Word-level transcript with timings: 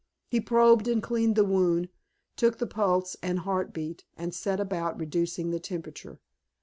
He 0.31 0.41
probed 0.41 0.87
and 0.87 1.03
cleaned 1.03 1.35
the 1.35 1.43
wound, 1.45 1.87
took 2.35 2.57
the 2.57 2.65
pulse 2.65 3.15
and 3.21 3.37
heart 3.41 3.71
beat 3.71 4.03
and 4.17 4.33
set 4.33 4.59
about 4.59 4.99
reducing 4.99 5.51
the 5.51 5.59
temperature. 5.59 6.19